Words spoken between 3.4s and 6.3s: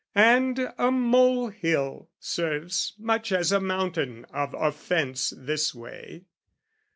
a mountain of offence this way.